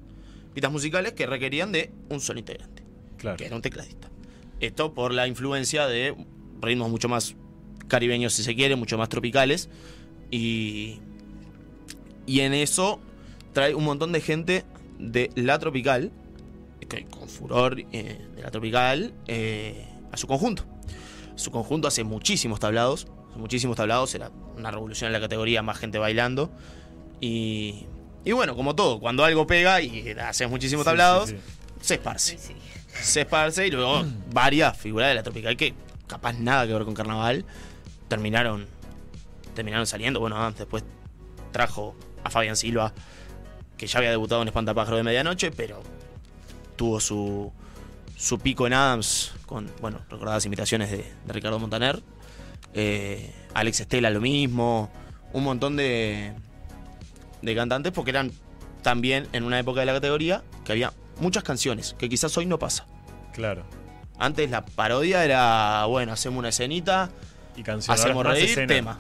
Pistas 0.54 0.72
musicales 0.72 1.14
que 1.14 1.26
requerían 1.26 1.72
de 1.72 1.92
un 2.10 2.20
solo 2.20 2.40
integrante, 2.40 2.84
Claro. 3.18 3.38
que 3.38 3.46
era 3.46 3.56
un 3.56 3.62
tecladista. 3.62 4.10
Esto 4.60 4.94
por 4.94 5.14
la 5.14 5.28
influencia 5.28 5.88
de 5.88 6.16
ritmos 6.62 6.90
mucho 6.90 7.08
más 7.10 7.36
caribeños, 7.88 8.34
si 8.34 8.44
se 8.44 8.56
quiere, 8.56 8.76
mucho 8.76 8.98
más 8.98 9.10
tropicales. 9.10 9.70
Y, 10.30 11.00
y 12.26 12.42
en 12.42 12.54
eso 12.54 13.00
trae 13.54 13.74
un 13.76 13.84
montón 13.84 14.12
de 14.12 14.22
gente 14.22 14.66
de 15.00 15.32
la 15.36 15.58
tropical, 15.60 16.12
que 16.92 17.06
con 17.06 17.28
furor 17.30 17.80
eh, 17.80 18.28
de 18.36 18.42
la 18.42 18.52
tropical, 18.52 19.14
eh, 19.28 19.88
a 20.12 20.18
su 20.18 20.28
conjunto. 20.28 20.66
Su 21.36 21.52
conjunto 21.52 21.88
hace 21.88 22.04
muchísimos 22.04 22.60
tablados, 22.60 23.08
hace 23.30 23.40
muchísimos 23.40 23.78
tablados, 23.78 24.14
era 24.14 24.30
una 24.58 24.72
revolución 24.72 25.08
en 25.08 25.14
la 25.14 25.20
categoría, 25.22 25.62
más 25.62 25.78
gente 25.78 25.98
bailando. 25.98 26.52
Y, 27.22 27.86
y 28.26 28.32
bueno, 28.34 28.56
como 28.56 28.76
todo, 28.76 29.00
cuando 29.00 29.24
algo 29.24 29.48
pega 29.48 29.82
y 29.82 30.10
haces 30.12 30.50
muchísimos 30.50 30.84
Sí, 30.84 30.90
tablados, 30.90 31.30
sí, 31.30 31.36
sí. 31.36 31.42
se 31.82 31.94
esparce. 31.96 32.38
Sí, 32.38 32.48
sí. 32.50 32.56
Se 33.02 33.22
esparce 33.22 33.68
y 33.68 33.72
luego 33.72 34.04
varias 34.34 34.78
figuras 34.78 35.10
de 35.10 35.16
la 35.16 35.24
tropical 35.24 35.56
que 35.56 35.74
capaz 36.08 36.34
nada 36.34 36.68
que 36.68 36.74
ver 36.74 36.84
con 36.84 36.94
carnaval 36.94 37.46
terminaron 38.10 38.68
terminaron 39.56 39.88
saliendo. 39.88 40.20
Bueno, 40.20 40.36
Adams 40.38 40.58
después 40.58 40.84
trajo 41.52 41.96
a 42.24 42.30
Fabián 42.30 42.56
Silva, 42.58 42.94
que 43.78 43.88
ya 43.88 44.00
había 44.00 44.10
debutado 44.12 44.42
en 44.42 44.50
Espantapájaro 44.50 44.98
de 44.98 45.04
Medianoche, 45.04 45.52
pero 45.52 45.82
tuvo 46.82 47.00
su, 47.00 47.52
su 48.18 48.40
pico 48.40 48.66
en 48.66 48.74
Adams 48.74 49.34
con, 49.46 49.70
bueno, 49.82 50.00
recordadas 50.10 50.48
imitaciones 50.48 50.90
de, 50.90 50.98
de 50.98 51.32
Ricardo 51.32 51.60
Montaner. 51.60 52.02
Eh, 52.74 53.32
Alex 53.54 53.82
Estela 53.82 54.10
lo 54.10 54.20
mismo. 54.20 54.90
Un 55.32 55.44
montón 55.44 55.76
de, 55.78 56.34
de 57.44 57.56
cantantes 57.56 57.92
porque 57.92 58.10
eran 58.10 58.32
también 58.82 59.28
en 59.32 59.44
una 59.44 59.60
época 59.60 59.82
de 59.82 59.86
la 59.86 59.94
categoría 59.94 60.42
que 60.66 60.72
había 60.72 60.92
muchas 61.20 61.44
canciones, 61.44 61.96
que 62.00 62.10
quizás 62.10 62.36
hoy 62.36 62.48
no 62.48 62.58
pasa. 62.58 62.88
Claro. 63.32 63.64
Antes 64.18 64.50
la 64.50 64.66
parodia 64.66 65.24
era, 65.24 65.86
bueno, 65.86 66.14
hacemos 66.14 66.40
una 66.40 66.50
escenita, 66.50 67.12
Y 67.56 67.62
hacemos 67.70 68.26
reír, 68.26 68.46
escena. 68.46 68.68
tema. 68.68 69.00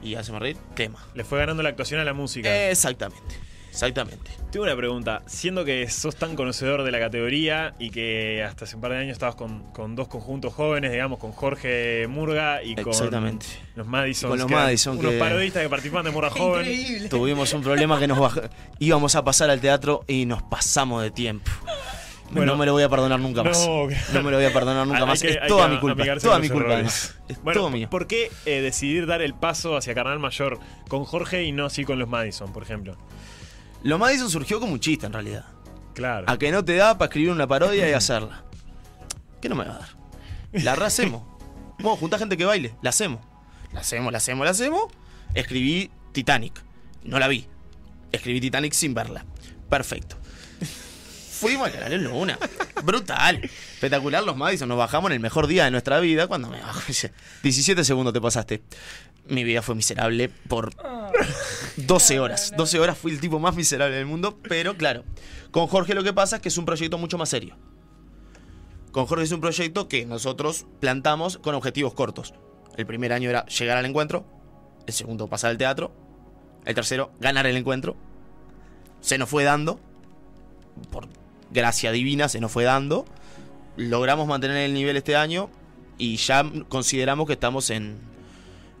Y 0.00 0.14
hacemos 0.14 0.40
reír, 0.40 0.58
tema. 0.76 1.04
Le 1.14 1.24
fue 1.24 1.40
ganando 1.40 1.64
la 1.64 1.70
actuación 1.70 1.98
a 1.98 2.04
la 2.04 2.12
música. 2.12 2.70
Exactamente, 2.70 3.34
exactamente. 3.76 4.30
Tengo 4.50 4.64
una 4.64 4.74
pregunta. 4.76 5.22
Siendo 5.26 5.64
que 5.64 5.88
sos 5.90 6.16
tan 6.16 6.34
conocedor 6.34 6.82
de 6.82 6.90
la 6.90 6.98
categoría 6.98 7.74
y 7.78 7.90
que 7.90 8.42
hasta 8.42 8.64
hace 8.64 8.76
un 8.76 8.80
par 8.82 8.92
de 8.92 8.98
años 8.98 9.12
estabas 9.12 9.34
con, 9.34 9.70
con 9.72 9.94
dos 9.94 10.08
conjuntos 10.08 10.54
jóvenes, 10.54 10.92
digamos, 10.92 11.18
con 11.18 11.32
Jorge 11.32 12.06
Murga 12.08 12.62
y 12.62 12.74
con 12.74 12.88
Exactamente. 12.88 13.46
los 13.74 13.86
Madison. 13.86 14.30
Con 14.30 14.38
los 14.38 14.46
que 14.48 14.54
Madison, 14.54 14.98
Unos 14.98 15.12
que- 15.12 15.18
parodistas 15.18 15.62
que 15.62 15.68
participan 15.68 16.04
de 16.04 16.10
Murga 16.10 16.30
Joven. 16.36 17.08
Tuvimos 17.10 17.52
un 17.52 17.62
problema 17.62 17.98
que 17.98 18.06
nos 18.06 18.18
baja- 18.18 18.48
íbamos 18.78 19.14
a 19.14 19.24
pasar 19.24 19.50
al 19.50 19.60
teatro 19.60 20.04
y 20.08 20.24
nos 20.26 20.42
pasamos 20.42 21.02
de 21.02 21.10
tiempo. 21.10 21.50
Bueno, 22.30 22.52
no 22.52 22.58
me 22.58 22.66
lo 22.66 22.72
voy 22.72 22.82
a 22.82 22.88
perdonar 22.88 23.20
nunca 23.20 23.44
más. 23.44 23.56
no, 23.68 23.86
No, 24.12 24.22
me 24.22 24.30
lo 24.32 24.36
voy 24.38 24.46
a 24.46 24.52
perdonar 24.52 24.84
nunca 24.84 25.00
Hay 25.02 25.06
más. 25.06 25.22
que- 25.22 25.28
es 25.30 25.46
toda 25.46 25.68
mi 25.68 25.78
culpa. 25.78 26.02
Es 26.02 26.22
toda 26.22 26.38
mi 26.40 26.48
culpa. 26.48 26.72
errores. 26.72 27.14
además. 27.14 27.14
Es 27.28 27.42
Bueno, 27.42 27.60
todo 27.60 27.70
mío. 27.70 27.88
¿por 27.88 28.06
qué 28.08 28.32
eh, 28.46 28.60
decidir 28.62 29.06
dar 29.06 29.22
el 29.22 29.32
paso 29.34 29.76
hacia 29.76 29.94
Carnal 29.94 30.18
Mayor 30.18 30.58
con 30.88 31.04
Jorge 31.04 31.44
y 31.44 31.52
no 31.52 31.66
así 31.66 31.84
con 31.84 32.00
los 32.00 32.08
Madison, 32.08 32.52
por 32.52 32.64
ejemplo? 32.64 32.96
Lo 33.86 33.98
Madison 33.98 34.28
surgió 34.28 34.58
como 34.58 34.72
un 34.72 34.80
chiste 34.80 35.06
en 35.06 35.12
realidad. 35.12 35.44
Claro. 35.94 36.28
A 36.28 36.36
que 36.36 36.50
no 36.50 36.64
te 36.64 36.74
da 36.74 36.98
para 36.98 37.06
escribir 37.06 37.30
una 37.30 37.46
parodia 37.46 37.88
y 37.88 37.92
hacerla. 37.92 38.42
¿Qué 39.40 39.48
no 39.48 39.54
me 39.54 39.64
va 39.64 39.76
a 39.76 39.78
dar? 39.78 39.88
La 40.52 40.74
rehacemos. 40.74 41.22
Vamos, 41.78 42.00
junta 42.00 42.18
gente 42.18 42.36
que 42.36 42.44
baile. 42.44 42.74
La 42.82 42.90
hacemos. 42.90 43.20
La 43.72 43.80
hacemos, 43.80 44.10
la 44.10 44.18
hacemos, 44.18 44.44
la 44.44 44.50
hacemos. 44.50 44.86
Escribí 45.34 45.92
Titanic. 46.10 46.64
No 47.04 47.20
la 47.20 47.28
vi. 47.28 47.46
Escribí 48.10 48.40
Titanic 48.40 48.72
sin 48.72 48.92
verla. 48.92 49.24
Perfecto. 49.70 50.16
Fuimos 51.38 51.72
a 51.72 51.86
en 51.86 52.02
Luna. 52.02 52.40
Brutal. 52.82 53.40
Espectacular 53.44 54.24
los 54.24 54.36
Madison. 54.36 54.68
Nos 54.68 54.78
bajamos 54.78 55.10
en 55.10 55.14
el 55.14 55.20
mejor 55.20 55.46
día 55.46 55.64
de 55.64 55.70
nuestra 55.70 56.00
vida 56.00 56.26
cuando 56.26 56.48
me 56.48 56.60
bajo. 56.60 56.80
dice, 56.88 57.12
17 57.44 57.84
segundos 57.84 58.12
te 58.12 58.20
pasaste. 58.20 58.62
Mi 59.28 59.44
vida 59.44 59.62
fue 59.62 59.76
miserable 59.76 60.28
por 60.28 60.74
12 61.76 62.20
horas. 62.20 62.52
12 62.56 62.78
horas 62.78 62.98
fui 62.98 63.12
el 63.12 63.20
tipo 63.20 63.38
más 63.38 63.54
miserable 63.54 63.96
del 63.96 64.06
mundo. 64.06 64.38
Pero 64.48 64.76
claro, 64.76 65.04
con 65.50 65.66
Jorge 65.66 65.94
lo 65.94 66.04
que 66.04 66.12
pasa 66.12 66.36
es 66.36 66.42
que 66.42 66.48
es 66.48 66.58
un 66.58 66.64
proyecto 66.64 66.98
mucho 66.98 67.18
más 67.18 67.28
serio. 67.28 67.56
Con 68.92 69.06
Jorge 69.06 69.24
es 69.24 69.32
un 69.32 69.40
proyecto 69.40 69.88
que 69.88 70.06
nosotros 70.06 70.66
plantamos 70.80 71.38
con 71.38 71.54
objetivos 71.54 71.92
cortos. 71.94 72.32
El 72.76 72.86
primer 72.86 73.12
año 73.12 73.28
era 73.28 73.44
llegar 73.46 73.76
al 73.76 73.84
encuentro. 73.84 74.24
El 74.86 74.94
segundo, 74.94 75.28
pasar 75.28 75.50
al 75.50 75.58
teatro. 75.58 75.92
El 76.64 76.74
tercero, 76.74 77.12
ganar 77.20 77.46
el 77.46 77.56
encuentro. 77.56 77.96
Se 79.00 79.18
nos 79.18 79.28
fue 79.28 79.44
dando. 79.44 79.80
Por 80.90 81.08
gracia 81.50 81.92
divina 81.92 82.28
se 82.28 82.40
nos 82.40 82.52
fue 82.52 82.64
dando. 82.64 83.04
Logramos 83.76 84.26
mantener 84.26 84.58
el 84.58 84.74
nivel 84.74 84.96
este 84.96 85.16
año. 85.16 85.50
Y 85.98 86.16
ya 86.16 86.44
consideramos 86.68 87.26
que 87.26 87.34
estamos 87.34 87.70
en, 87.70 87.98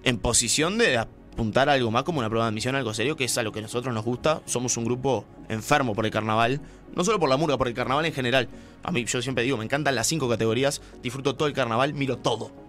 en 0.02 0.18
posición 0.18 0.78
de 0.78 0.98
apuntar 1.36 1.68
a 1.68 1.74
algo 1.74 1.90
más 1.90 2.02
como 2.02 2.20
una 2.20 2.30
prueba 2.30 2.46
de 2.46 2.48
admisión, 2.48 2.74
algo 2.76 2.94
serio, 2.94 3.14
que 3.14 3.24
es 3.24 3.36
a 3.36 3.42
lo 3.42 3.52
que 3.52 3.58
a 3.58 3.62
nosotros 3.62 3.92
nos 3.94 4.02
gusta. 4.06 4.40
Somos 4.46 4.78
un 4.78 4.86
grupo 4.86 5.26
enfermo 5.50 5.94
por 5.94 6.06
el 6.06 6.10
carnaval, 6.10 6.62
no 6.94 7.04
solo 7.04 7.18
por 7.20 7.28
la 7.28 7.36
murga, 7.36 7.58
por 7.58 7.68
el 7.68 7.74
carnaval 7.74 8.06
en 8.06 8.14
general. 8.14 8.48
A 8.82 8.90
mí, 8.90 9.04
yo 9.04 9.20
siempre 9.20 9.44
digo, 9.44 9.58
me 9.58 9.64
encantan 9.64 9.94
las 9.94 10.06
cinco 10.06 10.30
categorías, 10.30 10.80
disfruto 11.02 11.34
todo 11.36 11.46
el 11.46 11.52
carnaval, 11.54 11.92
miro 11.94 12.16
todo. 12.16 12.50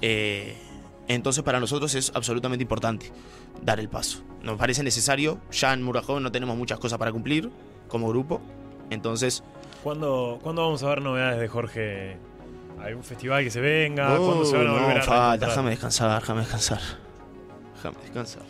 Eh, 0.00 0.56
entonces, 1.08 1.42
para 1.42 1.58
nosotros 1.58 1.92
es 1.96 2.12
absolutamente 2.14 2.62
importante 2.62 3.10
dar 3.64 3.80
el 3.80 3.88
paso. 3.88 4.22
Nos 4.44 4.56
parece 4.58 4.84
necesario, 4.84 5.40
ya 5.50 5.72
en 5.72 5.82
Murga 5.82 6.02
Joven 6.02 6.22
no 6.22 6.30
tenemos 6.30 6.56
muchas 6.56 6.78
cosas 6.78 7.00
para 7.00 7.10
cumplir 7.10 7.50
como 7.88 8.08
grupo. 8.08 8.40
Entonces, 8.90 9.42
¿Cuándo, 9.82 10.38
¿Cuándo 10.40 10.62
vamos 10.62 10.84
a 10.84 10.88
ver 10.88 11.02
novedades 11.02 11.40
de 11.40 11.48
Jorge? 11.48 12.16
¿Algún 12.80 13.02
festival 13.02 13.42
que 13.42 13.50
se 13.50 13.60
venga? 13.60 14.16
¿Cuándo 14.18 14.44
se 14.44 14.56
van 14.56 14.68
a 14.68 14.70
Oh, 14.70 14.74
volver 14.74 14.96
no, 14.98 15.02
a 15.02 15.04
falta, 15.04 15.14
reencontrar? 15.30 15.48
déjame 15.50 15.70
descansar, 15.70 16.20
déjame 16.20 16.40
descansar. 16.42 16.80
Déjame 17.78 17.96
descansar. 18.02 18.42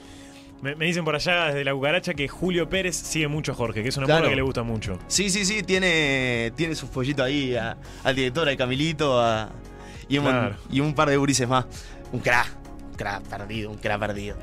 Me, 0.60 0.74
me 0.74 0.86
dicen 0.86 1.04
por 1.04 1.14
allá 1.14 1.46
desde 1.46 1.62
la 1.64 1.72
cucaracha 1.72 2.14
que 2.14 2.26
Julio 2.26 2.68
Pérez 2.68 2.96
sigue 2.96 3.28
mucho 3.28 3.52
a 3.52 3.54
Jorge, 3.54 3.82
que 3.82 3.90
es 3.90 3.96
una 3.96 4.06
Claro. 4.06 4.28
que 4.28 4.34
le 4.34 4.42
gusta 4.42 4.64
mucho. 4.64 4.98
Sí, 5.06 5.30
sí, 5.30 5.44
sí, 5.44 5.62
tiene, 5.62 6.52
tiene 6.56 6.74
su 6.74 6.88
pollito 6.88 7.22
ahí 7.22 7.54
a- 7.54 7.76
al 8.02 8.16
director, 8.16 8.48
al 8.48 8.56
Camilito 8.56 9.20
a- 9.20 9.50
y, 10.08 10.18
un, 10.18 10.24
Claro. 10.24 10.56
y 10.70 10.80
un 10.80 10.94
par 10.94 11.10
de 11.10 11.16
gurises 11.16 11.46
más. 11.48 11.66
Un 12.10 12.18
crack, 12.20 12.48
un 12.90 12.96
crack 12.96 13.22
perdido, 13.22 13.70
un 13.70 13.76
crack 13.78 14.00
perdido. 14.00 14.36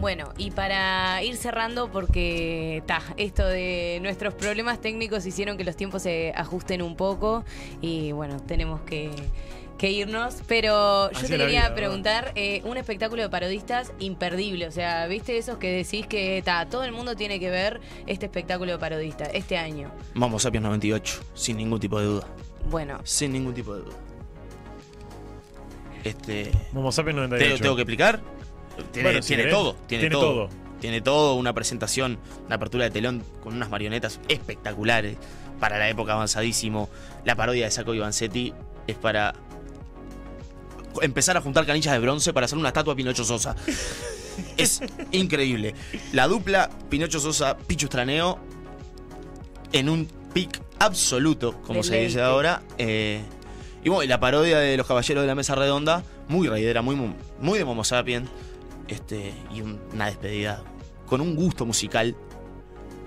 Bueno, 0.00 0.32
y 0.38 0.50
para 0.50 1.22
ir 1.22 1.36
cerrando, 1.36 1.88
porque 1.92 2.82
ta, 2.86 3.00
esto 3.16 3.46
de 3.46 3.98
nuestros 4.02 4.34
problemas 4.34 4.80
técnicos 4.80 5.24
hicieron 5.26 5.56
que 5.58 5.62
los 5.64 5.76
tiempos 5.76 6.02
se 6.02 6.32
ajusten 6.34 6.80
un 6.82 6.96
poco 6.96 7.44
y 7.82 8.10
bueno, 8.12 8.40
tenemos 8.40 8.80
que, 8.80 9.10
que 9.78 9.90
irnos. 9.90 10.36
Pero 10.46 11.10
yo 11.12 11.18
Así 11.18 11.28
te 11.28 11.36
quería 11.36 11.74
preguntar, 11.74 12.32
eh, 12.34 12.62
un 12.64 12.76
espectáculo 12.76 13.22
de 13.22 13.28
parodistas 13.28 13.92
imperdible, 13.98 14.66
o 14.66 14.70
sea, 14.72 15.06
¿viste 15.06 15.36
esos 15.38 15.58
que 15.58 15.70
decís 15.72 16.06
que 16.06 16.42
ta, 16.44 16.68
todo 16.68 16.84
el 16.84 16.92
mundo 16.92 17.16
tiene 17.16 17.40
que 17.40 17.50
ver 17.50 17.80
este 18.06 18.26
espectáculo 18.26 18.72
de 18.72 18.78
parodistas 18.78 19.30
este 19.34 19.56
año? 19.58 19.90
Vamos, 20.14 20.42
Sapiens 20.42 20.64
98, 20.64 21.20
sin 21.34 21.56
ningún 21.56 21.80
tipo 21.80 21.98
de 21.98 22.06
duda. 22.06 22.26
Bueno, 22.70 22.98
Sin 23.04 23.32
ningún 23.32 23.52
tipo 23.54 23.74
de 23.74 23.82
duda. 23.82 23.96
Este. 26.02 26.50
Momo 26.72 26.92
Sapiens 26.92 27.16
¿Te 27.16 27.28
98. 27.28 27.62
tengo 27.62 27.76
que 27.76 27.82
explicar? 27.82 28.20
Tiene, 28.92 29.08
Bueno, 29.08 29.22
si 29.22 29.28
tiene 29.28 29.42
querés. 29.44 29.54
todo, 29.56 29.74
tiene, 29.86 30.02
Tiene 30.02 30.12
todo. 30.14 30.34
todo. 30.48 30.64
Tiene 30.80 31.00
todo, 31.00 31.34
una 31.36 31.54
presentación, 31.54 32.18
una 32.46 32.56
apertura 32.56 32.84
de 32.84 32.90
telón 32.90 33.22
con 33.42 33.54
unas 33.54 33.70
marionetas 33.70 34.20
espectaculares. 34.28 35.16
Para 35.60 35.78
la 35.78 35.88
época 35.88 36.12
avanzadísimo. 36.12 36.90
La 37.24 37.36
parodia 37.36 37.64
de 37.64 37.70
Saco 37.70 37.94
Ivancetti 37.94 38.52
es 38.86 38.96
para 38.96 39.34
empezar 41.02 41.36
a 41.36 41.40
juntar 41.40 41.66
canillas 41.66 41.92
de 41.92 41.98
bronce 41.98 42.32
para 42.32 42.46
hacer 42.46 42.58
una 42.58 42.68
estatua 42.68 42.92
a 42.92 42.96
Pinocho 42.96 43.24
Sosa. 43.24 43.54
es 44.56 44.80
increíble. 45.12 45.74
La 46.12 46.26
dupla 46.28 46.70
Pinocho 46.88 47.20
Sosa, 47.20 47.56
Pichu 47.56 47.86
Straneo 47.86 48.38
en 49.72 49.88
un 49.88 50.08
pic 50.32 50.60
absoluto, 50.78 51.60
como 51.62 51.82
se 51.82 52.00
dice 52.00 52.20
ahora. 52.22 52.62
eh, 52.78 53.20
y 53.82 53.88
bueno, 53.90 54.02
y 54.04 54.06
la 54.08 54.18
parodia 54.18 54.58
de 54.58 54.76
los 54.78 54.86
caballeros 54.86 55.22
de 55.22 55.26
la 55.26 55.34
mesa 55.34 55.54
redonda, 55.54 56.02
muy 56.28 56.48
raidera, 56.48 56.80
muy, 56.80 56.96
muy 57.40 57.58
de 57.58 57.64
Momo 57.66 57.84
Sapien. 57.84 58.28
Este, 58.88 59.32
y 59.54 59.60
un- 59.60 59.78
una 59.92 60.06
despedida 60.06 60.62
con 61.06 61.20
un 61.20 61.36
gusto 61.36 61.66
musical 61.66 62.16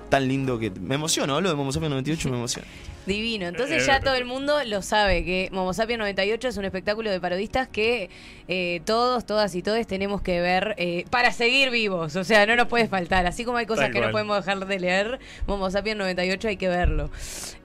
tan 0.09 0.27
lindo 0.27 0.59
que 0.59 0.69
me 0.71 0.95
emociono. 0.95 1.35
Hablo 1.35 1.49
de 1.49 1.55
Momo 1.55 1.71
Sapien 1.71 1.89
98 1.91 2.27
y 2.27 2.31
me 2.31 2.37
emociona. 2.37 2.67
Divino. 3.07 3.47
Entonces 3.47 3.83
Eh, 3.83 3.87
ya 3.87 3.99
todo 3.99 4.15
el 4.15 4.25
mundo 4.25 4.63
lo 4.65 4.81
sabe 4.81 5.25
que 5.25 5.49
Momo 5.51 5.73
Sapien 5.73 5.99
98 5.99 6.49
es 6.49 6.57
un 6.57 6.65
espectáculo 6.65 7.09
de 7.09 7.19
parodistas 7.19 7.67
que 7.67 8.09
eh, 8.47 8.81
todos, 8.85 9.25
todas 9.25 9.55
y 9.55 9.61
todos 9.61 9.85
tenemos 9.87 10.21
que 10.21 10.39
ver 10.39 10.75
eh, 10.77 11.05
para 11.09 11.31
seguir 11.31 11.69
vivos. 11.69 12.15
O 12.15 12.23
sea, 12.23 12.45
no 12.45 12.55
nos 12.55 12.67
puede 12.67 12.87
faltar. 12.87 13.25
Así 13.25 13.43
como 13.43 13.57
hay 13.57 13.65
cosas 13.65 13.85
Tal 13.85 13.93
que 13.93 14.01
no 14.01 14.11
podemos 14.11 14.37
dejar 14.37 14.65
de 14.65 14.79
leer, 14.79 15.19
Momo 15.47 15.69
Sapien 15.69 15.97
98 15.97 16.47
hay 16.49 16.57
que 16.57 16.67
verlo. 16.67 17.09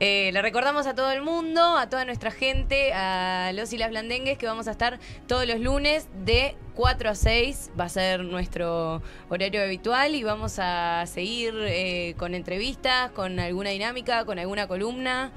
Eh, 0.00 0.30
le 0.32 0.42
recordamos 0.42 0.86
a 0.86 0.94
todo 0.94 1.12
el 1.12 1.22
mundo, 1.22 1.76
a 1.76 1.88
toda 1.88 2.04
nuestra 2.04 2.30
gente, 2.30 2.92
a 2.92 3.52
los 3.54 3.72
y 3.72 3.78
las 3.78 3.90
blandengues 3.90 4.38
que 4.38 4.46
vamos 4.46 4.68
a 4.68 4.72
estar 4.72 4.98
todos 5.26 5.46
los 5.46 5.60
lunes 5.60 6.08
de 6.24 6.56
4 6.74 7.10
a 7.10 7.14
6. 7.14 7.70
Va 7.78 7.84
a 7.84 7.88
ser 7.88 8.24
nuestro 8.24 9.02
horario 9.28 9.62
habitual 9.62 10.14
y 10.14 10.22
vamos 10.22 10.58
a 10.58 11.04
seguir 11.06 11.54
eh, 11.58 12.14
con 12.18 12.34
entrevistas, 12.34 13.10
con 13.12 13.38
alguna 13.40 13.70
dinámica, 13.70 14.24
con 14.24 14.38
alguna 14.38 14.66
columna. 14.66 15.30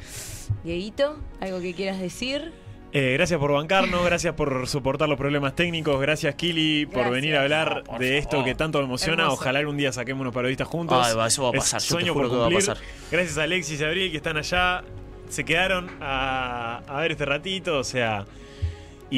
Dieguito, 0.63 1.17
¿algo 1.41 1.59
que 1.61 1.73
quieras 1.73 1.99
decir? 1.99 2.51
Eh, 2.97 3.11
gracias 3.13 3.37
por 3.41 3.51
bancarnos, 3.51 4.05
gracias 4.05 4.35
por 4.35 4.67
soportar 4.69 5.09
los 5.09 5.17
problemas 5.17 5.53
técnicos, 5.53 5.99
gracias 5.99 6.33
Kili 6.35 6.85
por 6.85 7.09
venir 7.09 7.35
a 7.35 7.41
hablar 7.41 7.83
de 7.99 8.17
esto 8.17 8.31
favor. 8.37 8.45
que 8.45 8.55
tanto 8.55 8.77
me 8.79 8.85
emociona. 8.85 9.23
Hermoso. 9.23 9.41
Ojalá 9.41 9.59
algún 9.59 9.75
día 9.75 9.91
saquemos 9.91 10.21
unos 10.21 10.33
parodistas 10.33 10.67
juntos. 10.69 11.05
Ay, 11.05 11.13
va, 11.13 11.27
eso 11.27 11.43
va 11.43 11.49
a 11.49 11.51
Es 11.51 11.57
pasar, 11.59 11.81
te 11.81 11.87
sueño 11.87 12.13
por 12.13 12.29
que 12.29 12.29
va 12.29 12.45
a 12.45 12.49
cumplir. 12.49 12.65
pasar. 12.65 12.77
Gracias 13.11 13.37
a 13.37 13.43
Alexis 13.43 13.81
y 13.81 13.83
Abril 13.83 14.11
que 14.11 14.17
están 14.17 14.37
allá. 14.37 14.83
Se 15.27 15.43
quedaron 15.43 15.89
a, 15.99 16.83
a 16.87 17.01
ver 17.01 17.11
este 17.11 17.25
ratito, 17.25 17.79
o 17.79 17.83
sea. 17.83 18.25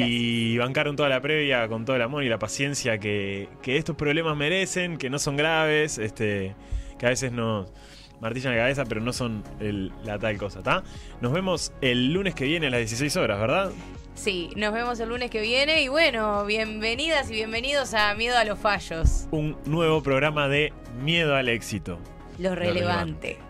Y 0.06 0.58
bancaron 0.58 0.96
toda 0.96 1.08
la 1.08 1.20
previa 1.20 1.66
con 1.68 1.84
todo 1.84 1.96
el 1.96 2.02
amor 2.02 2.22
y 2.24 2.28
la 2.28 2.38
paciencia 2.38 2.98
que, 2.98 3.48
que 3.62 3.76
estos 3.76 3.96
problemas 3.96 4.36
merecen, 4.36 4.96
que 4.98 5.10
no 5.10 5.18
son 5.18 5.36
graves, 5.36 5.98
este, 5.98 6.54
que 6.98 7.06
a 7.06 7.08
veces 7.10 7.32
nos 7.32 7.72
martillan 8.20 8.52
la 8.54 8.62
cabeza, 8.62 8.84
pero 8.84 9.00
no 9.00 9.12
son 9.12 9.44
el- 9.60 9.92
la 10.04 10.18
tal 10.18 10.36
cosa, 10.38 10.58
¿está? 10.58 10.82
Nos 11.20 11.32
vemos 11.32 11.72
el 11.80 12.12
lunes 12.12 12.34
que 12.34 12.44
viene 12.44 12.66
a 12.66 12.70
las 12.70 12.80
16 12.80 13.16
horas, 13.16 13.38
¿verdad? 13.40 13.70
Sí, 14.14 14.50
nos 14.56 14.72
vemos 14.74 14.98
el 14.98 15.08
lunes 15.08 15.30
que 15.30 15.40
viene 15.40 15.82
y 15.82 15.88
bueno, 15.88 16.44
bienvenidas 16.44 17.30
y 17.30 17.34
bienvenidos 17.34 17.94
a 17.94 18.12
Miedo 18.14 18.36
a 18.36 18.44
los 18.44 18.58
Fallos, 18.58 19.28
Un 19.30 19.56
nuevo 19.64 20.02
programa 20.02 20.48
de 20.48 20.72
Miedo 21.00 21.36
al 21.36 21.48
Éxito. 21.48 21.98
lo 22.38 22.54
relevante. 22.56 23.36
relevante. 23.36 23.47